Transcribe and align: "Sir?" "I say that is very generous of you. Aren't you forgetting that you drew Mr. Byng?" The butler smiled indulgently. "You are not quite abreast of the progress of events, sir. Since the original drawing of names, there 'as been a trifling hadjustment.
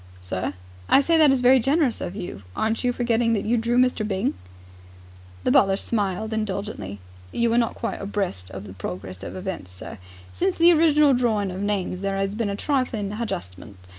"Sir?" 0.19 0.55
"I 0.89 0.99
say 0.99 1.15
that 1.19 1.31
is 1.31 1.41
very 1.41 1.59
generous 1.59 2.01
of 2.01 2.15
you. 2.15 2.41
Aren't 2.55 2.83
you 2.83 2.91
forgetting 2.91 3.33
that 3.33 3.45
you 3.45 3.55
drew 3.55 3.77
Mr. 3.77 4.01
Byng?" 4.03 4.33
The 5.43 5.51
butler 5.51 5.77
smiled 5.77 6.33
indulgently. 6.33 6.97
"You 7.31 7.53
are 7.53 7.57
not 7.59 7.75
quite 7.75 8.01
abreast 8.01 8.49
of 8.49 8.63
the 8.63 8.73
progress 8.73 9.21
of 9.21 9.35
events, 9.35 9.69
sir. 9.69 9.99
Since 10.31 10.55
the 10.55 10.73
original 10.73 11.13
drawing 11.13 11.51
of 11.51 11.61
names, 11.61 11.99
there 11.99 12.17
'as 12.17 12.33
been 12.33 12.49
a 12.49 12.55
trifling 12.55 13.11
hadjustment. 13.11 13.75